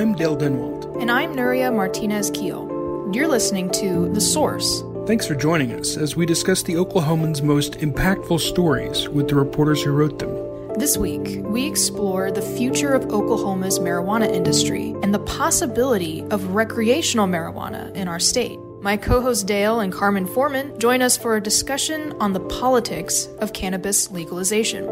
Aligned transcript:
I'm 0.00 0.14
Dale 0.14 0.34
Denwalt. 0.34 0.98
And 0.98 1.10
I'm 1.10 1.36
Nuria 1.36 1.70
Martinez 1.70 2.30
Keel. 2.30 3.10
You're 3.12 3.28
listening 3.28 3.68
to 3.72 4.08
The 4.08 4.20
Source. 4.22 4.82
Thanks 5.06 5.26
for 5.26 5.34
joining 5.34 5.74
us 5.74 5.98
as 5.98 6.16
we 6.16 6.24
discuss 6.24 6.62
the 6.62 6.76
Oklahoman's 6.76 7.42
most 7.42 7.74
impactful 7.80 8.40
stories 8.40 9.10
with 9.10 9.28
the 9.28 9.34
reporters 9.34 9.82
who 9.82 9.90
wrote 9.90 10.18
them. 10.18 10.30
This 10.78 10.96
week, 10.96 11.44
we 11.44 11.66
explore 11.66 12.32
the 12.32 12.40
future 12.40 12.94
of 12.94 13.12
Oklahoma's 13.12 13.78
marijuana 13.78 14.26
industry 14.26 14.94
and 15.02 15.12
the 15.12 15.18
possibility 15.18 16.22
of 16.30 16.54
recreational 16.54 17.26
marijuana 17.26 17.94
in 17.94 18.08
our 18.08 18.18
state. 18.18 18.58
My 18.80 18.96
co 18.96 19.20
host 19.20 19.46
Dale 19.46 19.80
and 19.80 19.92
Carmen 19.92 20.24
Forman 20.24 20.78
join 20.78 21.02
us 21.02 21.18
for 21.18 21.36
a 21.36 21.42
discussion 21.42 22.14
on 22.20 22.32
the 22.32 22.40
politics 22.40 23.28
of 23.40 23.52
cannabis 23.52 24.10
legalization. 24.10 24.86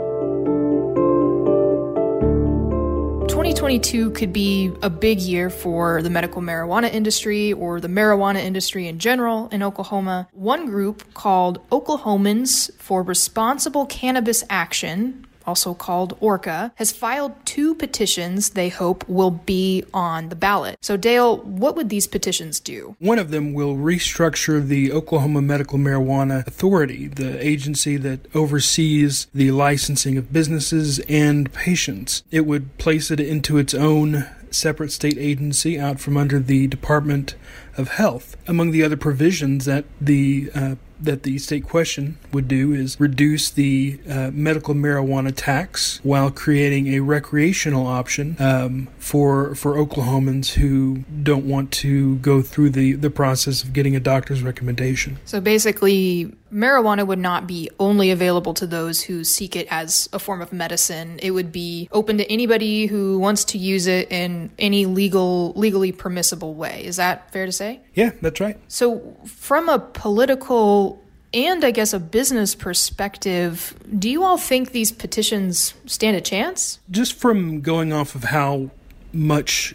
2022 3.68 4.10
could 4.12 4.32
be 4.32 4.72
a 4.80 4.88
big 4.88 5.20
year 5.20 5.50
for 5.50 6.00
the 6.00 6.08
medical 6.08 6.40
marijuana 6.40 6.90
industry 6.90 7.52
or 7.52 7.82
the 7.82 7.88
marijuana 7.88 8.42
industry 8.42 8.88
in 8.88 8.98
general 8.98 9.46
in 9.48 9.62
Oklahoma. 9.62 10.26
One 10.32 10.64
group 10.64 11.12
called 11.12 11.60
Oklahomans 11.68 12.72
for 12.78 13.02
Responsible 13.02 13.84
Cannabis 13.84 14.42
Action 14.48 15.26
also 15.48 15.72
called 15.72 16.16
ORCA, 16.20 16.72
has 16.76 16.92
filed 16.92 17.32
two 17.46 17.74
petitions 17.74 18.50
they 18.50 18.68
hope 18.68 19.08
will 19.08 19.30
be 19.30 19.82
on 19.94 20.28
the 20.28 20.36
ballot. 20.36 20.76
So, 20.82 20.96
Dale, 20.98 21.38
what 21.38 21.74
would 21.74 21.88
these 21.88 22.06
petitions 22.06 22.60
do? 22.60 22.94
One 22.98 23.18
of 23.18 23.30
them 23.30 23.54
will 23.54 23.74
restructure 23.74 24.64
the 24.64 24.92
Oklahoma 24.92 25.40
Medical 25.40 25.78
Marijuana 25.78 26.46
Authority, 26.46 27.08
the 27.08 27.44
agency 27.44 27.96
that 27.96 28.20
oversees 28.34 29.26
the 29.34 29.50
licensing 29.50 30.18
of 30.18 30.32
businesses 30.32 30.98
and 31.08 31.50
patients. 31.52 32.22
It 32.30 32.44
would 32.44 32.76
place 32.76 33.10
it 33.10 33.18
into 33.18 33.56
its 33.56 33.72
own 33.72 34.26
separate 34.50 34.92
state 34.92 35.18
agency 35.18 35.78
out 35.78 35.98
from 36.00 36.16
under 36.16 36.38
the 36.38 36.66
Department 36.66 37.34
of 37.76 37.88
Health. 37.88 38.36
Among 38.46 38.70
the 38.70 38.82
other 38.82 38.96
provisions 38.96 39.64
that 39.64 39.84
the 40.00 40.50
uh, 40.54 40.74
that 41.00 41.22
the 41.22 41.38
state 41.38 41.64
question 41.64 42.18
would 42.32 42.48
do 42.48 42.72
is 42.72 42.98
reduce 42.98 43.50
the 43.50 43.98
uh, 44.08 44.30
medical 44.32 44.74
marijuana 44.74 45.32
tax 45.34 46.00
while 46.02 46.30
creating 46.30 46.88
a 46.88 47.00
recreational 47.00 47.86
option 47.86 48.36
um, 48.38 48.88
for 48.98 49.54
for 49.54 49.74
Oklahomans 49.74 50.54
who 50.54 51.04
don't 51.22 51.46
want 51.46 51.70
to 51.72 52.16
go 52.16 52.42
through 52.42 52.70
the, 52.70 52.92
the 52.92 53.10
process 53.10 53.62
of 53.62 53.72
getting 53.72 53.94
a 53.94 54.00
doctor's 54.00 54.42
recommendation. 54.42 55.18
So 55.24 55.40
basically, 55.40 56.32
marijuana 56.52 57.06
would 57.06 57.18
not 57.18 57.46
be 57.46 57.70
only 57.78 58.10
available 58.10 58.54
to 58.54 58.66
those 58.66 59.02
who 59.02 59.24
seek 59.24 59.56
it 59.56 59.66
as 59.70 60.08
a 60.12 60.18
form 60.18 60.40
of 60.40 60.52
medicine. 60.52 61.18
It 61.22 61.32
would 61.32 61.52
be 61.52 61.88
open 61.92 62.18
to 62.18 62.30
anybody 62.30 62.86
who 62.86 63.18
wants 63.18 63.44
to 63.46 63.58
use 63.58 63.86
it 63.86 64.10
in 64.10 64.50
any 64.58 64.86
legal 64.86 65.52
legally 65.54 65.92
permissible 65.92 66.54
way. 66.54 66.84
Is 66.84 66.96
that 66.96 67.32
fair 67.32 67.46
to 67.46 67.52
say? 67.52 67.80
Yeah, 67.94 68.12
that's 68.20 68.40
right. 68.40 68.58
So 68.68 69.16
from 69.26 69.68
a 69.68 69.78
political 69.78 70.87
and 71.34 71.64
I 71.64 71.70
guess 71.70 71.92
a 71.92 72.00
business 72.00 72.54
perspective, 72.54 73.74
do 73.98 74.08
you 74.08 74.24
all 74.24 74.38
think 74.38 74.72
these 74.72 74.92
petitions 74.92 75.74
stand 75.86 76.16
a 76.16 76.20
chance? 76.20 76.80
Just 76.90 77.14
from 77.14 77.60
going 77.60 77.92
off 77.92 78.14
of 78.14 78.24
how 78.24 78.70
much 79.12 79.74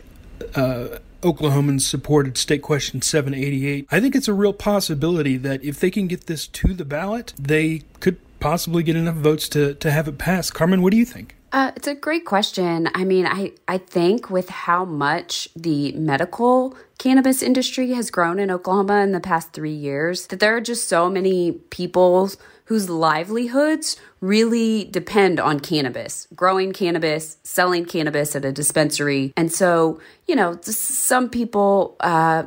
uh, 0.56 1.00
Oklahomans 1.22 1.82
supported 1.82 2.38
State 2.38 2.62
Question 2.62 3.02
788, 3.02 3.88
I 3.92 4.00
think 4.00 4.16
it's 4.16 4.28
a 4.28 4.34
real 4.34 4.54
possibility 4.54 5.38
that 5.38 5.64
if 5.64 5.80
they 5.80 5.92
can 5.92 6.08
get 6.08 6.28
this 6.28 6.48
to 6.48 6.74
the 6.74 6.86
ballot, 6.86 7.34
they 7.40 7.84
could 8.00 8.18
possibly 8.40 8.84
get 8.84 8.96
enough 8.96 9.16
votes 9.16 9.48
to, 9.50 9.74
to 9.76 9.92
have 9.92 10.08
it 10.08 10.18
pass. 10.18 10.52
Carmen, 10.52 10.82
what 10.82 10.92
do 10.92 10.98
you 10.98 11.06
think? 11.06 11.36
Uh, 11.54 11.72
it's 11.76 11.88
a 11.88 11.94
great 11.94 12.26
question. 12.26 12.90
I 12.96 13.06
mean, 13.06 13.28
I, 13.28 13.52
I 13.68 13.78
think 13.78 14.32
with 14.32 14.50
how 14.50 14.86
much 14.86 15.48
the 15.56 15.92
medical 15.92 16.76
cannabis 16.98 17.44
industry 17.44 17.92
has 17.92 18.10
grown 18.10 18.40
in 18.40 18.50
Oklahoma 18.50 19.02
in 19.02 19.12
the 19.12 19.20
past 19.20 19.54
three 19.54 19.70
years, 19.70 20.26
that 20.28 20.40
there 20.40 20.58
are 20.58 20.62
just 20.62 20.88
so 20.88 21.12
many 21.12 21.52
people 21.70 22.32
whose 22.66 22.90
livelihoods 22.90 23.98
really 24.20 24.86
depend 24.86 25.40
on 25.40 25.60
cannabis, 25.60 26.28
growing 26.36 26.74
cannabis, 26.74 27.38
selling 27.44 27.86
cannabis 27.86 28.36
at 28.36 28.46
a 28.46 28.52
dispensary. 28.52 29.32
And 29.38 29.52
so, 29.52 30.02
you 30.26 30.36
know, 30.36 30.58
some 30.62 31.30
people, 31.30 31.96
uh, 32.00 32.46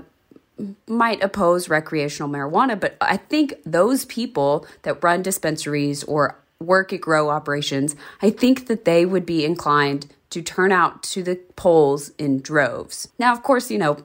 might 0.89 1.22
oppose 1.22 1.69
recreational 1.69 2.31
marijuana, 2.31 2.81
but 2.81 2.97
I 3.00 3.19
think 3.19 3.55
those 3.66 4.06
people 4.06 4.66
that 4.83 5.05
run 5.05 5.22
dispensaries 5.22 6.03
or 6.05 6.39
work 6.61 6.93
at 6.93 7.00
grow 7.00 7.31
operations, 7.31 7.94
I 8.22 8.31
think 8.31 8.67
that 8.67 8.84
they 8.84 9.05
would 9.05 9.27
be 9.27 9.44
inclined 9.44 10.06
to 10.31 10.43
turn 10.43 10.72
out 10.72 11.03
to 11.03 11.22
the 11.22 11.37
polls 11.55 12.11
in 12.19 12.41
droves. 12.41 13.09
Now, 13.19 13.33
of 13.33 13.43
course, 13.43 13.71
you 13.71 13.78
know, 13.78 13.99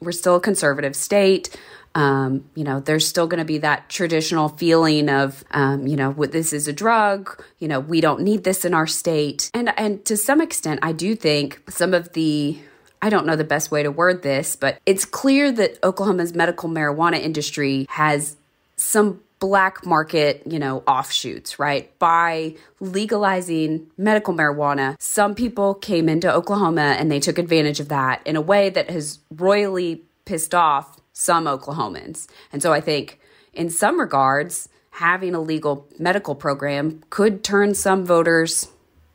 we're 0.00 0.12
still 0.12 0.36
a 0.36 0.40
conservative 0.40 0.96
state. 0.96 1.56
Um, 1.94 2.44
you 2.54 2.64
know, 2.64 2.80
there's 2.80 3.06
still 3.06 3.26
going 3.26 3.38
to 3.38 3.44
be 3.44 3.58
that 3.58 3.88
traditional 3.88 4.50
feeling 4.50 5.08
of, 5.08 5.44
um, 5.50 5.86
you 5.86 5.96
know, 5.96 6.10
what 6.10 6.32
this 6.32 6.52
is 6.52 6.68
a 6.68 6.72
drug. 6.72 7.42
You 7.58 7.68
know, 7.68 7.80
we 7.80 8.00
don't 8.00 8.20
need 8.20 8.44
this 8.44 8.64
in 8.64 8.74
our 8.74 8.86
state. 8.86 9.50
And 9.54 9.72
and 9.78 10.04
to 10.04 10.16
some 10.16 10.40
extent, 10.40 10.80
I 10.82 10.92
do 10.92 11.16
think 11.16 11.62
some 11.70 11.94
of 11.94 12.12
the 12.12 12.58
I 13.00 13.08
don't 13.08 13.26
know 13.26 13.36
the 13.36 13.44
best 13.44 13.70
way 13.70 13.82
to 13.82 13.90
word 13.90 14.22
this, 14.22 14.56
but 14.56 14.78
it's 14.84 15.04
clear 15.04 15.50
that 15.52 15.78
Oklahoma's 15.82 16.34
medical 16.34 16.68
marijuana 16.68 17.18
industry 17.18 17.86
has 17.90 18.36
some 18.76 19.20
black 19.38 19.84
market, 19.84 20.42
you 20.46 20.58
know, 20.58 20.82
offshoots, 20.86 21.58
right? 21.58 21.96
By 21.98 22.56
legalizing 22.80 23.86
medical 23.98 24.34
marijuana, 24.34 24.96
some 24.98 25.34
people 25.34 25.74
came 25.74 26.08
into 26.08 26.32
Oklahoma 26.32 26.96
and 26.98 27.10
they 27.10 27.20
took 27.20 27.38
advantage 27.38 27.80
of 27.80 27.88
that 27.88 28.26
in 28.26 28.36
a 28.36 28.40
way 28.40 28.70
that 28.70 28.90
has 28.90 29.18
royally 29.30 30.02
pissed 30.24 30.54
off 30.54 30.98
some 31.12 31.44
Oklahomans. 31.44 32.28
And 32.52 32.62
so 32.62 32.72
I 32.72 32.80
think 32.80 33.20
in 33.52 33.70
some 33.70 33.98
regards, 34.00 34.68
having 34.90 35.34
a 35.34 35.40
legal 35.40 35.86
medical 35.98 36.34
program 36.34 37.02
could 37.10 37.44
turn 37.44 37.74
some 37.74 38.06
voters, 38.06 38.68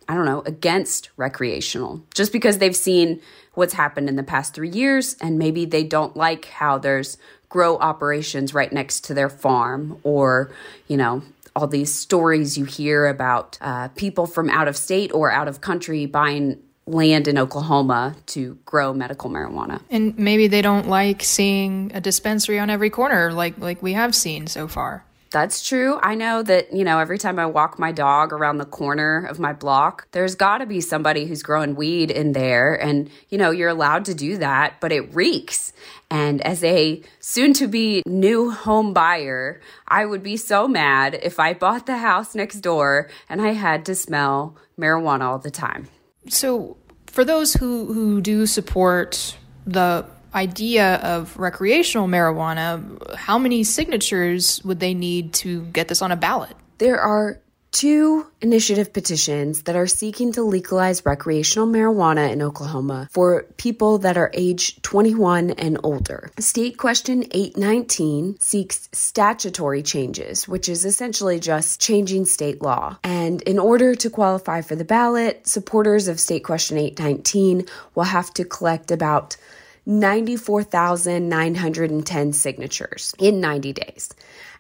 I 0.07 0.13
don't 0.13 0.25
know, 0.25 0.43
against 0.45 1.09
recreational 1.17 2.03
just 2.13 2.31
because 2.31 2.59
they've 2.59 2.75
seen 2.75 3.19
what's 3.53 3.73
happened 3.73 4.07
in 4.07 4.15
the 4.15 4.23
past 4.23 4.53
three 4.53 4.69
years 4.69 5.15
and 5.21 5.39
maybe 5.39 5.65
they 5.65 5.83
don't 5.83 6.15
like 6.15 6.45
how 6.45 6.77
there's 6.77 7.17
grow 7.51 7.77
operations 7.77 8.53
right 8.53 8.71
next 8.71 9.01
to 9.01 9.13
their 9.13 9.29
farm 9.29 9.99
or, 10.03 10.51
you 10.87 10.97
know, 10.97 11.21
all 11.53 11.67
these 11.67 11.93
stories 11.93 12.57
you 12.57 12.63
hear 12.63 13.05
about 13.07 13.57
uh, 13.59 13.89
people 13.89 14.25
from 14.25 14.49
out 14.49 14.69
of 14.69 14.77
state 14.77 15.13
or 15.13 15.29
out 15.29 15.49
of 15.49 15.59
country 15.59 16.05
buying 16.05 16.57
land 16.87 17.27
in 17.27 17.37
Oklahoma 17.37 18.15
to 18.25 18.57
grow 18.65 18.93
medical 18.93 19.29
marijuana. 19.29 19.81
And 19.89 20.17
maybe 20.17 20.47
they 20.47 20.61
don't 20.61 20.87
like 20.87 21.23
seeing 21.23 21.91
a 21.93 21.99
dispensary 21.99 22.57
on 22.57 22.69
every 22.69 22.89
corner 22.89 23.33
like 23.33 23.57
like 23.57 23.83
we 23.83 23.93
have 23.93 24.15
seen 24.15 24.47
so 24.47 24.67
far. 24.67 25.05
That's 25.31 25.65
true. 25.65 25.97
I 26.03 26.15
know 26.15 26.43
that, 26.43 26.73
you 26.73 26.83
know, 26.83 26.99
every 26.99 27.17
time 27.17 27.39
I 27.39 27.45
walk 27.45 27.79
my 27.79 27.93
dog 27.93 28.33
around 28.33 28.57
the 28.57 28.65
corner 28.65 29.25
of 29.25 29.39
my 29.39 29.53
block, 29.53 30.07
there's 30.11 30.35
got 30.35 30.57
to 30.57 30.65
be 30.65 30.81
somebody 30.81 31.25
who's 31.25 31.41
growing 31.41 31.75
weed 31.75 32.11
in 32.11 32.33
there. 32.33 32.73
And, 32.73 33.09
you 33.29 33.37
know, 33.37 33.49
you're 33.49 33.69
allowed 33.69 34.03
to 34.05 34.13
do 34.13 34.37
that, 34.37 34.81
but 34.81 34.91
it 34.91 35.15
reeks. 35.15 35.71
And 36.09 36.41
as 36.41 36.65
a 36.65 37.01
soon 37.21 37.53
to 37.53 37.67
be 37.67 38.03
new 38.05 38.51
home 38.51 38.93
buyer, 38.93 39.61
I 39.87 40.05
would 40.05 40.21
be 40.21 40.35
so 40.35 40.67
mad 40.67 41.17
if 41.23 41.39
I 41.39 41.53
bought 41.53 41.85
the 41.85 41.97
house 41.97 42.35
next 42.35 42.59
door 42.59 43.09
and 43.29 43.41
I 43.41 43.53
had 43.53 43.85
to 43.85 43.95
smell 43.95 44.57
marijuana 44.77 45.21
all 45.21 45.39
the 45.39 45.49
time. 45.49 45.87
So, 46.27 46.75
for 47.07 47.23
those 47.23 47.53
who, 47.53 47.93
who 47.93 48.21
do 48.21 48.45
support 48.45 49.37
the 49.65 50.05
idea 50.33 50.95
of 50.97 51.37
recreational 51.37 52.07
marijuana, 52.07 53.15
how 53.15 53.37
many 53.37 53.63
signatures 53.63 54.63
would 54.63 54.79
they 54.79 54.93
need 54.93 55.33
to 55.33 55.63
get 55.65 55.87
this 55.87 56.01
on 56.01 56.11
a 56.11 56.15
ballot? 56.15 56.55
There 56.77 56.99
are 56.99 57.39
two 57.71 58.27
initiative 58.41 58.91
petitions 58.91 59.63
that 59.63 59.75
are 59.75 59.87
seeking 59.87 60.33
to 60.33 60.43
legalize 60.43 61.05
recreational 61.05 61.67
marijuana 61.67 62.29
in 62.31 62.41
Oklahoma 62.41 63.07
for 63.11 63.43
people 63.57 63.97
that 63.99 64.17
are 64.17 64.29
age 64.33 64.81
21 64.81 65.51
and 65.51 65.79
older. 65.83 66.31
State 66.37 66.77
Question 66.77 67.23
819 67.31 68.37
seeks 68.39 68.89
statutory 68.91 69.81
changes, 69.81 70.47
which 70.47 70.67
is 70.67 70.85
essentially 70.85 71.39
just 71.39 71.79
changing 71.79 72.25
state 72.25 72.61
law. 72.61 72.97
And 73.03 73.41
in 73.43 73.57
order 73.57 73.95
to 73.95 74.09
qualify 74.09 74.61
for 74.61 74.75
the 74.75 74.85
ballot, 74.85 75.47
supporters 75.47 76.07
of 76.07 76.19
State 76.19 76.43
Question 76.43 76.77
819 76.77 77.67
will 77.95 78.03
have 78.03 78.33
to 78.33 78.43
collect 78.43 78.91
about 78.91 79.37
94,910 79.85 82.33
signatures 82.33 83.13
in 83.19 83.41
90 83.41 83.73
days. 83.73 84.13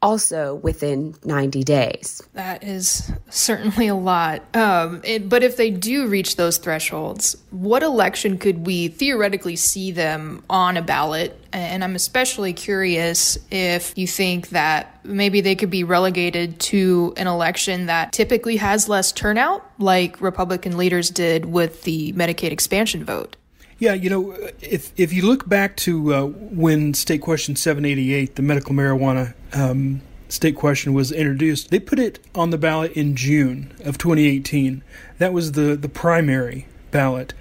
also 0.00 0.56
within 0.56 1.14
90 1.24 1.64
days. 1.64 2.22
That 2.34 2.62
is 2.62 3.10
certainly 3.30 3.88
a 3.88 3.94
lot. 3.94 4.42
Um, 4.54 5.00
it, 5.04 5.28
but 5.28 5.42
if 5.42 5.56
they 5.56 5.70
do 5.70 6.06
reach 6.06 6.36
those 6.36 6.58
thresholds, 6.58 7.36
what 7.50 7.82
election 7.82 8.38
could 8.38 8.66
we 8.66 8.88
theoretically 8.88 9.56
see 9.56 9.90
them 9.90 10.44
on 10.48 10.76
a 10.76 10.82
ballot? 10.82 11.38
And 11.52 11.82
I'm 11.82 11.94
especially 11.94 12.52
curious 12.52 13.38
if 13.50 13.96
you 13.96 14.06
think 14.06 14.50
that 14.50 15.00
maybe 15.04 15.40
they 15.40 15.56
could 15.56 15.70
be 15.70 15.82
relegated 15.82 16.60
to 16.60 17.14
an 17.16 17.26
election 17.26 17.86
that 17.86 18.12
typically 18.12 18.56
has 18.56 18.88
less 18.88 19.12
turnout, 19.12 19.68
like 19.78 20.20
Republican 20.20 20.76
leaders 20.76 21.10
did 21.10 21.46
with 21.46 21.82
the 21.82 22.12
Medicaid 22.12 22.52
expansion 22.52 23.04
vote. 23.04 23.36
Yeah, 23.78 23.94
you 23.94 24.10
know, 24.10 24.32
if 24.60 24.92
if 24.96 25.12
you 25.12 25.22
look 25.22 25.48
back 25.48 25.76
to 25.78 26.14
uh, 26.14 26.24
when 26.24 26.94
State 26.94 27.22
Question 27.22 27.54
788, 27.54 28.34
the 28.34 28.42
medical 28.42 28.74
marijuana 28.74 29.34
um, 29.52 30.00
state 30.28 30.56
question 30.56 30.94
was 30.94 31.12
introduced, 31.12 31.70
they 31.70 31.80
put 31.80 31.98
it 31.98 32.18
on 32.34 32.50
the 32.50 32.58
ballot 32.58 32.92
in 32.92 33.16
June 33.16 33.72
of 33.84 33.98
2018. 33.98 34.82
That 35.18 35.32
was 35.32 35.52
the 35.52 35.76
the 35.76 35.88
primary 35.88 36.66
ballot. 36.90 37.34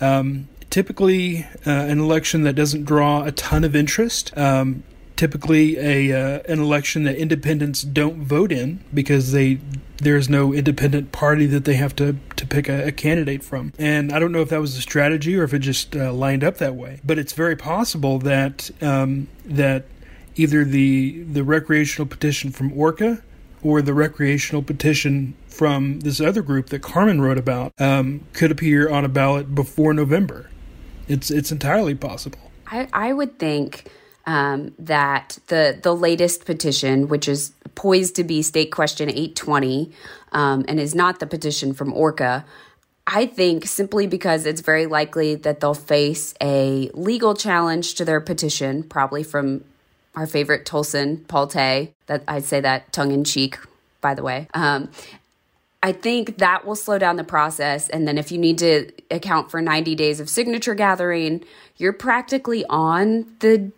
Um, 0.00 0.48
typically, 0.70 1.44
uh, 1.66 1.70
an 1.70 2.00
election 2.00 2.42
that 2.42 2.54
doesn't 2.54 2.84
draw 2.84 3.24
a 3.24 3.32
ton 3.32 3.64
of 3.64 3.74
interest. 3.76 4.36
Um, 4.36 4.82
typically, 5.16 5.78
a 5.78 6.12
uh, 6.12 6.42
an 6.48 6.60
election 6.60 7.04
that 7.04 7.16
independents 7.16 7.82
don't 7.82 8.22
vote 8.22 8.52
in 8.52 8.84
because 8.92 9.32
they 9.32 9.60
there's 9.98 10.28
no 10.28 10.52
independent 10.52 11.12
party 11.12 11.46
that 11.46 11.64
they 11.64 11.74
have 11.74 11.94
to, 11.96 12.16
to 12.36 12.46
pick 12.46 12.68
a, 12.68 12.88
a, 12.88 12.92
candidate 12.92 13.44
from. 13.44 13.72
And 13.78 14.12
I 14.12 14.18
don't 14.18 14.32
know 14.32 14.40
if 14.40 14.48
that 14.48 14.60
was 14.60 14.76
a 14.76 14.80
strategy 14.80 15.36
or 15.36 15.44
if 15.44 15.54
it 15.54 15.60
just 15.60 15.94
uh, 15.94 16.12
lined 16.12 16.42
up 16.42 16.58
that 16.58 16.74
way. 16.74 17.00
But 17.04 17.18
it's 17.18 17.32
very 17.32 17.54
possible 17.56 18.18
that 18.18 18.70
um, 18.82 19.28
that 19.44 19.84
either 20.36 20.64
the 20.64 21.22
the 21.24 21.44
recreational 21.44 22.06
petition 22.06 22.50
from 22.50 22.72
Orca 22.78 23.22
or 23.62 23.80
the 23.80 23.94
recreational 23.94 24.62
petition 24.62 25.34
from 25.48 26.00
this 26.00 26.20
other 26.20 26.42
group 26.42 26.68
that 26.68 26.82
Carmen 26.82 27.20
wrote 27.20 27.38
about 27.38 27.72
um, 27.78 28.26
could 28.32 28.50
appear 28.50 28.90
on 28.90 29.04
a 29.04 29.08
ballot 29.08 29.54
before 29.54 29.94
November. 29.94 30.50
It's 31.08 31.30
it's 31.30 31.50
entirely 31.50 31.94
possible. 31.94 32.38
I, 32.66 32.88
I 32.92 33.12
would 33.12 33.38
think 33.38 33.90
um, 34.26 34.74
that 34.78 35.38
the 35.48 35.78
the 35.82 35.94
latest 35.94 36.44
petition, 36.44 37.08
which 37.08 37.28
is 37.28 37.52
poised 37.74 38.16
to 38.16 38.24
be 38.24 38.42
State 38.42 38.70
Question 38.70 39.08
820, 39.08 39.92
um, 40.32 40.64
and 40.68 40.80
is 40.80 40.94
not 40.94 41.20
the 41.20 41.26
petition 41.26 41.72
from 41.72 41.92
Orca. 41.92 42.44
I 43.06 43.26
think 43.26 43.66
simply 43.66 44.06
because 44.06 44.46
it's 44.46 44.62
very 44.62 44.86
likely 44.86 45.34
that 45.34 45.60
they'll 45.60 45.74
face 45.74 46.34
a 46.40 46.90
legal 46.94 47.34
challenge 47.34 47.94
to 47.96 48.04
their 48.04 48.20
petition, 48.20 48.82
probably 48.82 49.22
from 49.22 49.62
our 50.16 50.26
favorite 50.26 50.64
Tulsan, 50.64 51.26
Paul 51.28 51.46
Tay. 51.46 51.92
That 52.06 52.22
I'd 52.28 52.44
say 52.44 52.60
that 52.60 52.92
tongue 52.92 53.12
in 53.12 53.24
cheek, 53.24 53.58
by 54.00 54.14
the 54.14 54.22
way. 54.22 54.48
Um, 54.54 54.90
I 55.82 55.92
think 55.92 56.38
that 56.38 56.64
will 56.64 56.76
slow 56.76 56.98
down 56.98 57.16
the 57.16 57.24
process. 57.24 57.90
And 57.90 58.08
then 58.08 58.16
if 58.16 58.32
you 58.32 58.38
need 58.38 58.56
to 58.58 58.90
account 59.10 59.50
for 59.50 59.60
90 59.60 59.94
days 59.94 60.18
of 60.18 60.30
signature 60.30 60.74
gathering, 60.74 61.44
you're 61.76 61.92
practically 61.92 62.64
on 62.70 63.26
the 63.40 63.70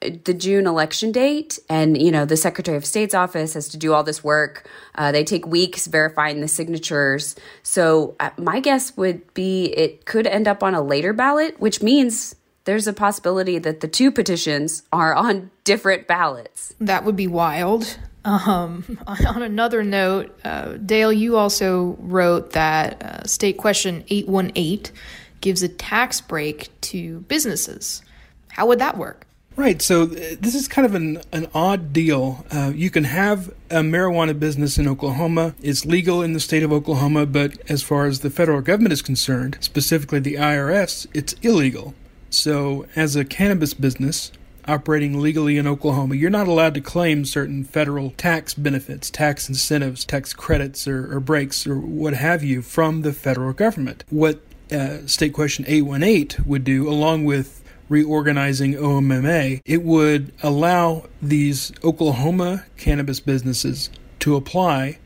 the 0.00 0.34
June 0.34 0.66
election 0.66 1.12
date, 1.12 1.58
and 1.68 2.00
you 2.00 2.10
know 2.10 2.24
the 2.24 2.36
Secretary 2.36 2.76
of 2.76 2.84
State's 2.84 3.14
office 3.14 3.54
has 3.54 3.68
to 3.68 3.76
do 3.76 3.92
all 3.92 4.02
this 4.02 4.24
work. 4.24 4.68
Uh, 4.96 5.12
they 5.12 5.22
take 5.22 5.46
weeks 5.46 5.86
verifying 5.86 6.40
the 6.40 6.48
signatures. 6.48 7.36
So 7.62 8.16
uh, 8.18 8.30
my 8.36 8.58
guess 8.60 8.96
would 8.96 9.32
be 9.34 9.66
it 9.66 10.04
could 10.04 10.26
end 10.26 10.48
up 10.48 10.62
on 10.62 10.74
a 10.74 10.82
later 10.82 11.12
ballot, 11.12 11.60
which 11.60 11.80
means 11.80 12.34
there's 12.64 12.88
a 12.88 12.92
possibility 12.92 13.58
that 13.58 13.80
the 13.80 13.88
two 13.88 14.10
petitions 14.10 14.82
are 14.92 15.14
on 15.14 15.50
different 15.68 16.06
ballots. 16.06 16.74
That 16.80 17.04
would 17.04 17.14
be 17.14 17.26
wild. 17.26 17.98
Um, 18.24 18.98
on 19.06 19.42
another 19.42 19.84
note, 19.84 20.34
uh, 20.42 20.78
Dale, 20.78 21.12
you 21.12 21.36
also 21.36 21.98
wrote 22.00 22.52
that 22.52 23.02
uh, 23.02 23.26
State 23.26 23.58
Question 23.58 24.02
818 24.08 24.94
gives 25.42 25.62
a 25.62 25.68
tax 25.68 26.22
break 26.22 26.70
to 26.80 27.20
businesses. 27.20 28.00
How 28.48 28.66
would 28.66 28.78
that 28.78 28.96
work? 28.96 29.26
Right. 29.56 29.82
So 29.82 30.04
uh, 30.04 30.36
this 30.40 30.54
is 30.54 30.68
kind 30.68 30.86
of 30.86 30.94
an, 30.94 31.20
an 31.32 31.48
odd 31.52 31.92
deal. 31.92 32.46
Uh, 32.50 32.72
you 32.74 32.88
can 32.88 33.04
have 33.04 33.48
a 33.68 33.80
marijuana 33.80 34.38
business 34.38 34.78
in 34.78 34.88
Oklahoma. 34.88 35.54
It's 35.60 35.84
legal 35.84 36.22
in 36.22 36.32
the 36.32 36.40
state 36.40 36.62
of 36.62 36.72
Oklahoma, 36.72 37.26
but 37.26 37.58
as 37.68 37.82
far 37.82 38.06
as 38.06 38.20
the 38.20 38.30
federal 38.30 38.62
government 38.62 38.94
is 38.94 39.02
concerned, 39.02 39.58
specifically 39.60 40.20
the 40.20 40.36
IRS, 40.36 41.06
it's 41.12 41.34
illegal. 41.42 41.92
So 42.30 42.86
as 42.96 43.16
a 43.16 43.24
cannabis 43.24 43.74
business 43.74 44.32
operating 44.68 45.20
legally 45.20 45.56
in 45.56 45.66
Oklahoma, 45.66 46.14
you're 46.14 46.30
not 46.30 46.46
allowed 46.46 46.74
to 46.74 46.80
claim 46.80 47.24
certain 47.24 47.64
federal 47.64 48.10
tax 48.10 48.54
benefits, 48.54 49.10
tax 49.10 49.48
incentives, 49.48 50.04
tax 50.04 50.32
credits, 50.32 50.86
or, 50.86 51.12
or 51.14 51.20
breaks, 51.20 51.66
or 51.66 51.78
what 51.78 52.14
have 52.14 52.44
you 52.44 52.62
from 52.62 53.02
the 53.02 53.12
federal 53.12 53.52
government. 53.52 54.04
What 54.10 54.40
uh, 54.70 55.06
State 55.06 55.32
Question 55.32 55.64
818 55.66 56.44
would 56.46 56.64
do, 56.64 56.88
along 56.88 57.24
with 57.24 57.64
reorganizing 57.88 58.74
OMMA, 58.74 59.62
it 59.64 59.82
would 59.82 60.32
allow 60.42 61.06
these 61.22 61.72
Oklahoma 61.82 62.64
cannabis 62.76 63.20
businesses 63.20 63.90
to 64.20 64.36
apply 64.36 64.98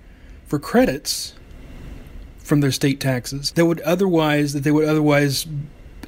for 0.47 0.58
credits 0.58 1.35
from 2.38 2.61
their 2.61 2.73
state 2.73 3.00
taxes 3.00 3.53
that 3.53 3.67
would 3.67 3.81
otherwise 3.81 4.53
that 4.53 4.65
they 4.65 4.70
would 4.70 4.88
otherwise 4.88 5.47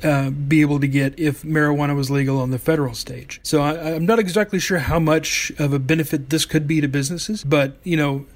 uh, 0.04 0.30
be 0.30 0.60
able 0.60 0.78
to 0.80 0.86
get 0.86 1.18
if 1.18 1.42
marijuana 1.42 1.96
was 1.96 2.10
legal 2.10 2.38
on 2.38 2.50
the 2.50 2.58
federal 2.58 2.94
stage. 2.94 3.40
So 3.42 3.62
I, 3.62 3.92
am 3.92 4.04
not 4.04 4.18
exactly 4.18 4.58
sure 4.58 4.78
how 4.78 4.98
much 4.98 5.50
of 5.58 5.72
a 5.72 5.78
benefit 5.78 6.30
this 6.30 6.44
could 6.44 6.66
be 6.66 6.80
to 6.80 6.88
businesses, 6.88 7.42
but 7.42 7.76
you 7.84 7.96
know, 7.96 8.26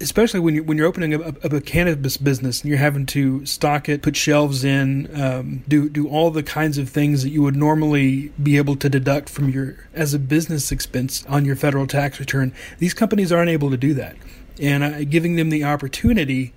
especially 0.00 0.40
when 0.40 0.54
you're 0.54 0.64
when 0.64 0.78
you're 0.78 0.86
opening 0.86 1.14
up 1.14 1.44
a, 1.44 1.56
a, 1.56 1.60
cannabis 1.60 2.16
business 2.16 2.60
and 2.60 2.68
you're 2.68 2.78
having 2.78 3.06
to 3.06 3.44
stock 3.46 3.88
it, 3.88 4.02
put 4.02 4.16
shelves 4.16 4.64
in, 4.64 5.08
um, 5.20 5.64
do 5.66 5.88
do 5.88 6.06
all 6.08 6.30
the 6.30 6.42
kinds 6.42 6.78
of 6.78 6.88
things 6.88 7.22
that 7.22 7.30
you 7.30 7.42
would 7.42 7.56
normally 7.56 8.28
be 8.42 8.56
able 8.56 8.76
to 8.76 8.88
deduct 8.88 9.28
from 9.28 9.48
your 9.48 9.88
as 9.94 10.14
a 10.14 10.18
business 10.18 10.70
expense 10.70 11.24
on 11.26 11.44
your 11.44 11.56
federal 11.56 11.86
tax 11.86 12.20
return. 12.20 12.52
These 12.78 12.94
companies 12.94 13.32
aren't 13.32 13.50
able 13.50 13.70
to 13.70 13.76
do 13.76 13.94
that, 13.94 14.16
and 14.60 14.84
uh, 14.84 15.04
giving 15.04 15.36
them 15.36 15.50
the 15.50 15.64
opportunity 15.64 16.52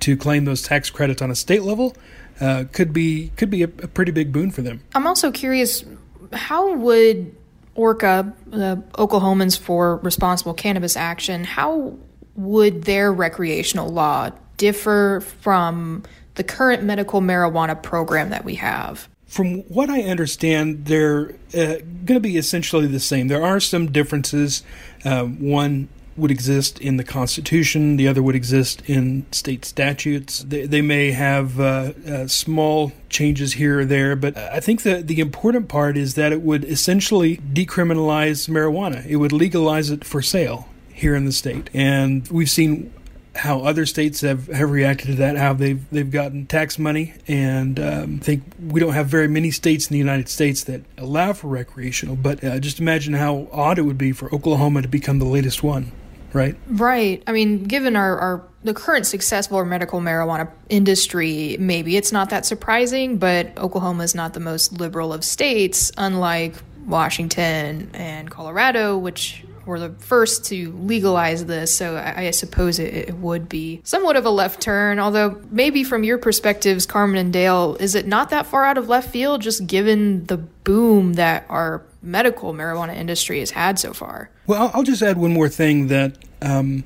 to 0.00 0.16
claim 0.16 0.44
those 0.44 0.62
tax 0.62 0.90
credits 0.90 1.22
on 1.22 1.30
a 1.30 1.34
state 1.34 1.62
level 1.62 1.96
uh, 2.40 2.64
could 2.72 2.92
be 2.92 3.30
could 3.36 3.50
be 3.50 3.62
a, 3.62 3.66
a 3.66 3.88
pretty 3.88 4.12
big 4.12 4.32
boon 4.32 4.50
for 4.50 4.62
them. 4.62 4.82
I'm 4.94 5.06
also 5.06 5.30
curious, 5.30 5.84
how 6.32 6.74
would 6.74 7.34
ORCA, 7.74 8.32
the 8.46 8.82
Oklahomans 8.94 9.58
for 9.58 9.96
Responsible 9.98 10.54
Cannabis 10.54 10.96
Action, 10.96 11.44
how 11.44 11.96
would 12.34 12.84
their 12.84 13.12
recreational 13.12 13.88
law 13.88 14.30
differ 14.56 15.20
from 15.42 16.02
the 16.34 16.44
current 16.44 16.82
medical 16.82 17.20
marijuana 17.20 17.80
program 17.80 18.30
that 18.30 18.44
we 18.44 18.54
have? 18.56 19.08
From 19.26 19.62
what 19.62 19.90
I 19.90 20.02
understand, 20.02 20.86
they're 20.86 21.34
uh, 21.52 21.76
going 22.04 22.14
to 22.14 22.20
be 22.20 22.36
essentially 22.36 22.86
the 22.86 23.00
same. 23.00 23.28
There 23.28 23.44
are 23.44 23.60
some 23.60 23.90
differences. 23.90 24.62
Uh, 25.04 25.24
one 25.24 25.88
would 26.16 26.30
exist 26.30 26.78
in 26.80 26.96
the 26.96 27.04
Constitution, 27.04 27.96
the 27.96 28.08
other 28.08 28.22
would 28.22 28.34
exist 28.34 28.82
in 28.86 29.26
state 29.32 29.64
statutes. 29.64 30.40
They, 30.40 30.66
they 30.66 30.82
may 30.82 31.12
have 31.12 31.60
uh, 31.60 31.92
uh, 32.08 32.26
small 32.26 32.92
changes 33.08 33.54
here 33.54 33.80
or 33.80 33.84
there, 33.84 34.16
but 34.16 34.36
I 34.36 34.60
think 34.60 34.82
that 34.82 35.06
the 35.06 35.20
important 35.20 35.68
part 35.68 35.96
is 35.96 36.14
that 36.14 36.32
it 36.32 36.42
would 36.42 36.64
essentially 36.64 37.38
decriminalize 37.38 38.48
marijuana, 38.48 39.04
it 39.06 39.16
would 39.16 39.32
legalize 39.32 39.90
it 39.90 40.04
for 40.04 40.22
sale 40.22 40.68
here 40.92 41.14
in 41.14 41.24
the 41.24 41.32
state. 41.32 41.68
And 41.74 42.26
we've 42.28 42.50
seen 42.50 42.92
how 43.36 43.60
other 43.60 43.86
states 43.86 44.22
have, 44.22 44.46
have 44.48 44.70
reacted 44.70 45.06
to 45.08 45.14
that, 45.16 45.36
how 45.36 45.52
they've 45.52 45.88
they've 45.90 46.10
gotten 46.10 46.46
tax 46.46 46.78
money, 46.78 47.14
and 47.28 47.78
um, 47.78 48.18
I 48.20 48.24
think 48.24 48.42
we 48.60 48.80
don't 48.80 48.94
have 48.94 49.06
very 49.06 49.28
many 49.28 49.50
states 49.50 49.86
in 49.86 49.92
the 49.92 49.98
United 49.98 50.28
States 50.28 50.64
that 50.64 50.82
allow 50.96 51.32
for 51.32 51.48
recreational. 51.48 52.16
But 52.16 52.42
uh, 52.42 52.58
just 52.58 52.80
imagine 52.80 53.14
how 53.14 53.48
odd 53.52 53.78
it 53.78 53.82
would 53.82 53.98
be 53.98 54.12
for 54.12 54.34
Oklahoma 54.34 54.82
to 54.82 54.88
become 54.88 55.18
the 55.18 55.26
latest 55.26 55.62
one, 55.62 55.92
right? 56.36 56.56
Right. 56.68 57.22
I 57.26 57.32
mean, 57.32 57.64
given 57.64 57.96
our, 57.96 58.18
our 58.18 58.42
the 58.62 58.74
current 58.74 59.06
success 59.06 59.46
of 59.46 59.54
our 59.54 59.64
medical 59.64 60.00
marijuana 60.00 60.50
industry, 60.68 61.56
maybe 61.58 61.96
it's 61.96 62.12
not 62.12 62.30
that 62.30 62.46
surprising. 62.46 63.18
But 63.18 63.56
Oklahoma 63.58 64.04
is 64.04 64.14
not 64.14 64.34
the 64.34 64.40
most 64.40 64.72
liberal 64.72 65.12
of 65.12 65.24
states, 65.24 65.90
unlike 65.96 66.54
Washington 66.86 67.90
and 67.94 68.30
Colorado, 68.30 68.98
which 68.98 69.44
were 69.66 69.80
the 69.80 69.90
first 69.90 70.44
to 70.46 70.72
legalize 70.72 71.44
this, 71.44 71.74
so 71.74 71.96
I, 71.96 72.26
I 72.26 72.30
suppose 72.30 72.78
it, 72.78 72.94
it, 73.08 73.14
would 73.16 73.48
be 73.48 73.80
somewhat 73.84 74.16
of 74.16 74.24
a 74.24 74.30
left 74.30 74.60
turn. 74.60 74.98
Although, 74.98 75.42
maybe 75.50 75.82
from 75.82 76.04
your 76.04 76.18
perspectives, 76.18 76.86
Carmen 76.86 77.16
and 77.18 77.32
Dale, 77.32 77.76
is 77.80 77.94
it 77.94 78.06
not 78.06 78.30
that 78.30 78.46
far 78.46 78.64
out 78.64 78.78
of 78.78 78.88
left 78.88 79.10
field 79.10 79.42
just 79.42 79.66
given 79.66 80.24
the 80.26 80.36
boom 80.36 81.14
that 81.14 81.44
our 81.48 81.82
medical 82.00 82.54
marijuana 82.54 82.96
industry 82.96 83.40
has 83.40 83.50
had 83.50 83.78
so 83.78 83.92
far? 83.92 84.30
Well, 84.46 84.70
I'll 84.72 84.84
just 84.84 85.02
add 85.02 85.18
one 85.18 85.32
more 85.32 85.48
thing 85.48 85.88
that. 85.88 86.16
Um, 86.42 86.84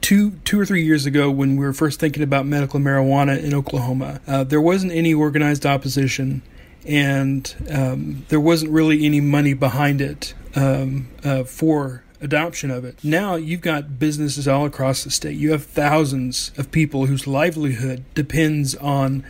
two 0.00 0.32
two 0.44 0.60
or 0.60 0.66
three 0.66 0.84
years 0.84 1.06
ago 1.06 1.30
when 1.30 1.56
we 1.56 1.64
were 1.64 1.72
first 1.72 1.98
thinking 1.98 2.22
about 2.22 2.44
medical 2.44 2.78
marijuana 2.78 3.42
in 3.42 3.54
Oklahoma, 3.54 4.20
uh, 4.26 4.44
there 4.44 4.60
wasn't 4.60 4.92
any 4.92 5.14
organized 5.14 5.64
opposition, 5.64 6.42
and 6.86 7.54
um, 7.70 8.26
there 8.28 8.40
wasn't 8.40 8.70
really 8.70 9.06
any 9.06 9.20
money 9.20 9.54
behind 9.54 10.00
it 10.00 10.34
um, 10.54 11.08
uh, 11.24 11.44
for 11.44 12.04
adoption 12.20 12.70
of 12.70 12.84
it. 12.84 13.02
Now 13.02 13.36
you've 13.36 13.62
got 13.62 13.98
businesses 13.98 14.46
all 14.46 14.66
across 14.66 15.04
the 15.04 15.10
state. 15.10 15.36
You 15.36 15.52
have 15.52 15.64
thousands 15.64 16.52
of 16.58 16.70
people 16.70 17.06
whose 17.06 17.26
livelihood 17.26 18.04
depends 18.14 18.74
on 18.74 19.24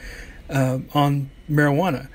uh, 0.50 0.80
on 0.92 1.30
marijuana, 1.48 2.08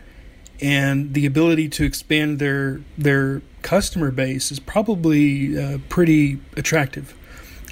and 0.61 1.13
the 1.13 1.25
ability 1.25 1.69
to 1.69 1.85
expand 1.85 2.39
their 2.39 2.81
their 2.97 3.41
customer 3.61 4.11
base 4.11 4.51
is 4.51 4.59
probably 4.59 5.57
uh, 5.57 5.77
pretty 5.87 6.39
attractive. 6.57 7.13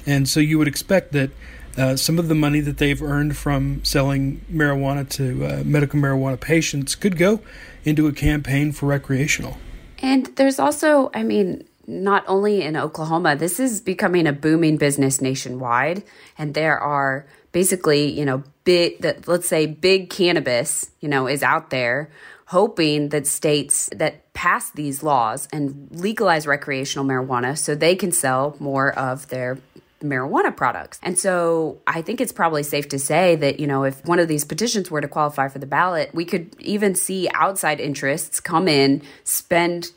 And 0.08 0.26
so 0.26 0.40
you 0.40 0.56
would 0.56 0.68
expect 0.68 1.12
that 1.12 1.30
uh, 1.76 1.94
some 1.94 2.18
of 2.18 2.28
the 2.28 2.34
money 2.34 2.60
that 2.60 2.78
they've 2.78 3.00
earned 3.02 3.36
from 3.36 3.84
selling 3.84 4.42
marijuana 4.50 5.06
to 5.10 5.44
uh, 5.44 5.62
medical 5.64 6.00
marijuana 6.00 6.40
patients 6.40 6.94
could 6.94 7.18
go 7.18 7.40
into 7.84 8.06
a 8.06 8.12
campaign 8.12 8.72
for 8.72 8.86
recreational. 8.86 9.58
And 10.00 10.26
there's 10.36 10.58
also, 10.58 11.10
I 11.12 11.24
mean, 11.24 11.68
not 11.86 12.24
only 12.26 12.62
in 12.62 12.74
Oklahoma, 12.74 13.36
this 13.36 13.60
is 13.60 13.82
becoming 13.82 14.26
a 14.26 14.32
booming 14.32 14.78
business 14.78 15.20
nationwide. 15.20 16.02
And 16.38 16.54
there 16.54 16.78
are 16.78 17.26
basically, 17.52 18.10
you 18.10 18.24
know, 18.24 18.42
big, 18.64 19.04
let's 19.26 19.46
say 19.46 19.66
big 19.66 20.08
cannabis, 20.08 20.90
you 21.00 21.08
know, 21.08 21.26
is 21.26 21.42
out 21.42 21.68
there 21.68 22.10
hoping 22.46 23.10
that 23.10 23.26
states 23.26 23.90
that 23.94 24.32
pass 24.32 24.70
these 24.70 25.02
laws 25.02 25.46
and 25.52 25.86
legalize 25.90 26.46
recreational 26.46 27.04
marijuana 27.04 27.58
so 27.58 27.74
they 27.74 27.94
can 27.94 28.10
sell 28.10 28.56
more 28.58 28.90
of 28.98 29.28
their 29.28 29.58
marijuana 30.02 30.56
products. 30.56 30.98
And 31.02 31.18
so 31.18 31.78
I 31.86 32.02
think 32.02 32.20
it's 32.20 32.32
probably 32.32 32.62
safe 32.62 32.88
to 32.90 32.98
say 32.98 33.36
that, 33.36 33.60
you 33.60 33.66
know, 33.66 33.84
if 33.84 34.04
one 34.04 34.18
of 34.18 34.28
these 34.28 34.44
petitions 34.44 34.90
were 34.90 35.00
to 35.00 35.08
qualify 35.08 35.48
for 35.48 35.58
the 35.58 35.66
ballot, 35.66 36.10
we 36.14 36.24
could 36.24 36.54
even 36.60 36.94
see 36.94 37.28
outside 37.34 37.80
interests 37.80 38.40
come 38.40 38.68
in, 38.68 39.02
spend 39.24 39.90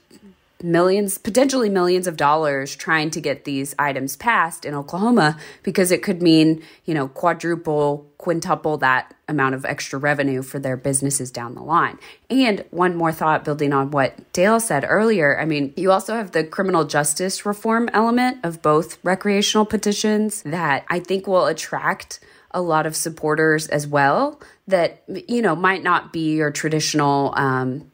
millions, 0.64 1.18
potentially 1.18 1.70
millions 1.70 2.08
of 2.08 2.18
dollars 2.18 2.76
trying 2.76 3.10
to 3.12 3.22
get 3.22 3.46
these 3.46 3.74
items 3.80 4.16
passed 4.16 4.66
in 4.66 4.74
Oklahoma 4.74 5.38
because 5.64 5.92
it 5.92 6.04
could 6.04 6.22
mean, 6.22 6.64
you 6.86 6.94
know, 6.94 7.08
quadruple, 7.08 8.10
quintuple 8.18 8.78
that 8.78 9.14
amount 9.28 9.56
of 9.56 9.66
extra 9.66 9.98
revenue 9.98 10.42
for 10.42 10.60
their 10.60 10.78
businesses 10.78 11.32
down 11.32 11.56
the 11.56 11.62
line. 11.62 11.98
And 12.30 12.66
one 12.72 12.96
more 12.96 13.12
thought 13.12 13.44
building 13.44 13.74
on 13.74 13.92
what 13.92 14.32
Dale 14.34 14.60
said 14.60 14.86
earlier. 14.88 15.40
I 15.40 15.46
mean, 15.46 15.74
you 15.76 15.92
also 15.92 16.16
have 16.16 16.32
the 16.32 16.44
criminal 16.44 16.86
justice 16.86 17.46
reform 17.46 17.90
element 17.94 18.38
of 18.44 18.62
both 18.62 19.04
recreational 19.04 19.66
petitions 19.66 20.42
that 20.44 20.86
I 20.90 21.00
think 21.00 21.28
will 21.28 21.48
attract 21.48 22.20
a 22.52 22.62
lot 22.62 22.86
of 22.86 22.96
supporters 22.96 23.68
as 23.68 23.88
well 23.88 24.40
that 24.68 25.04
you 25.08 25.42
know 25.42 25.56
might 25.56 25.84
not 25.84 26.12
be 26.12 26.36
your 26.36 26.52
traditional 26.52 27.34
um, 27.36 27.90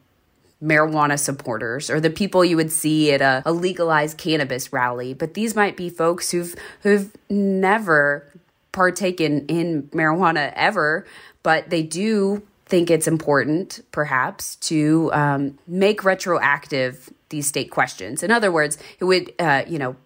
marijuana 0.62 1.18
supporters 1.18 1.88
or 1.88 2.00
the 2.00 2.10
people 2.10 2.44
you 2.44 2.56
would 2.56 2.72
see 2.72 3.12
at 3.12 3.20
a, 3.20 3.42
a, 3.46 3.52
legalized 3.52 4.18
cannabis 4.18 4.72
rally, 4.72 5.14
but 5.14 5.34
these 5.34 5.54
might 5.54 5.76
be 5.76 5.88
folks 5.88 6.30
who've 6.30 6.54
who've 6.82 7.14
never 7.30 8.26
partaken 8.72 9.46
in 9.46 9.84
marijuana 9.92 10.52
ever, 10.56 11.06
but 11.42 11.70
they 11.70 11.82
do 11.82 12.42
think 12.66 12.90
it's 12.90 13.08
important, 13.08 13.80
perhaps, 13.92 14.56
to 14.56 15.10
um, 15.12 15.58
make 15.66 16.04
retroactive 16.04 17.10
these 17.30 17.46
state 17.46 17.70
questions. 17.70 18.22
In 18.22 18.30
other 18.30 18.52
words, 18.52 18.78
it 19.00 19.04
would, 19.04 19.32
uh, 19.38 19.62
you 19.66 19.78
know, 19.78 19.96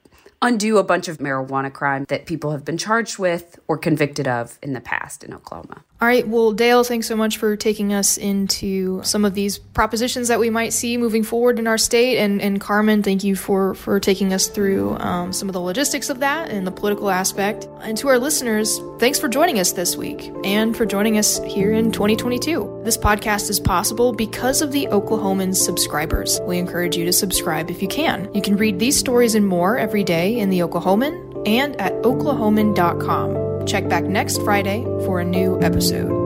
undo 0.40 0.78
a 0.78 0.84
bunch 0.84 1.08
of 1.08 1.18
marijuana 1.18 1.72
crime 1.72 2.04
that 2.08 2.26
people 2.26 2.50
have 2.50 2.64
been 2.64 2.78
charged 2.78 3.18
with 3.18 3.58
or 3.68 3.78
convicted 3.78 4.26
of 4.26 4.58
in 4.62 4.72
the 4.72 4.80
past 4.80 5.24
in 5.24 5.32
Oklahoma. 5.32 5.84
All 6.02 6.08
right. 6.08 6.26
Well, 6.26 6.50
Dale, 6.50 6.82
thanks 6.82 7.06
so 7.06 7.14
much 7.14 7.36
for 7.36 7.54
taking 7.54 7.92
us 7.92 8.16
into 8.16 9.00
some 9.04 9.24
of 9.24 9.34
these 9.34 9.56
propositions 9.56 10.26
that 10.26 10.40
we 10.40 10.50
might 10.50 10.72
see 10.72 10.96
moving 10.96 11.22
forward 11.22 11.60
in 11.60 11.68
our 11.68 11.78
state. 11.78 12.18
And, 12.18 12.42
and 12.42 12.60
Carmen, 12.60 13.04
thank 13.04 13.22
you 13.22 13.36
for, 13.36 13.76
for 13.76 14.00
taking 14.00 14.32
us 14.32 14.48
through 14.48 14.96
um, 14.98 15.32
some 15.32 15.48
of 15.48 15.52
the 15.52 15.60
logistics 15.60 16.10
of 16.10 16.18
that 16.18 16.50
and 16.50 16.66
the 16.66 16.72
political 16.72 17.08
aspect. 17.08 17.68
And 17.82 17.96
to 17.98 18.08
our 18.08 18.18
listeners, 18.18 18.80
thanks 18.98 19.20
for 19.20 19.28
joining 19.28 19.60
us 19.60 19.74
this 19.74 19.96
week 19.96 20.28
and 20.42 20.76
for 20.76 20.86
joining 20.86 21.18
us 21.18 21.40
here 21.44 21.70
in 21.70 21.92
2022. 21.92 22.80
This 22.82 22.96
podcast 22.96 23.48
is 23.48 23.60
possible 23.60 24.12
because 24.12 24.60
of 24.60 24.72
the 24.72 24.86
Oklahomans 24.86 25.54
subscribers. 25.54 26.40
We 26.40 26.58
encourage 26.58 26.96
you 26.96 27.04
to 27.04 27.12
subscribe 27.12 27.70
if 27.70 27.80
you 27.80 27.86
can. 27.86 28.28
You 28.34 28.42
can 28.42 28.56
read 28.56 28.80
these 28.80 28.98
stories 28.98 29.36
and 29.36 29.46
more 29.46 29.78
every 29.78 30.02
day 30.02 30.36
in 30.36 30.50
the 30.50 30.58
Oklahoman 30.58 31.46
and 31.46 31.80
at 31.80 31.92
oklahoman.com. 32.02 33.41
Check 33.66 33.88
back 33.88 34.04
next 34.04 34.42
Friday 34.42 34.84
for 35.04 35.20
a 35.20 35.24
new 35.24 35.60
episode. 35.62 36.21